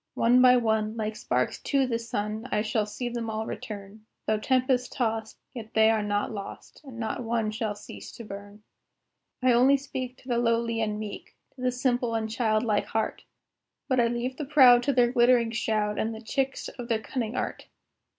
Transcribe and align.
One 0.15 0.41
by 0.41 0.57
one, 0.57 0.97
like 0.97 1.15
sparks 1.15 1.59
to 1.59 1.85
the 1.85 1.99
sun, 1.99 2.49
I 2.51 2.63
shall 2.63 2.87
see 2.87 3.07
them 3.07 3.29
all 3.29 3.45
return; 3.45 4.07
Though 4.25 4.39
tempest 4.39 4.93
tost, 4.93 5.37
yet 5.53 5.75
they 5.75 5.91
are 5.91 6.01
not 6.01 6.31
lost, 6.31 6.81
And 6.83 6.97
not 6.97 7.23
one 7.23 7.51
shall 7.51 7.75
cease 7.75 8.11
to 8.13 8.23
burn. 8.23 8.63
I 9.43 9.53
only 9.53 9.77
speak 9.77 10.17
to 10.17 10.27
the 10.27 10.39
lowly 10.39 10.81
and 10.81 10.99
meek, 10.99 11.35
To 11.53 11.61
the 11.61 11.71
simple 11.71 12.15
and 12.15 12.27
child 12.31 12.63
like 12.63 12.85
heart, 12.85 13.25
But 13.87 13.99
I 13.99 14.07
leave 14.07 14.37
the 14.37 14.45
proud 14.45 14.81
to 14.85 14.91
their 14.91 15.11
glittering 15.11 15.51
shroud, 15.51 15.99
And 15.99 16.15
the 16.15 16.21
tricks 16.21 16.67
of 16.67 16.87
their 16.87 16.99
cunning 16.99 17.35
art. 17.35 17.67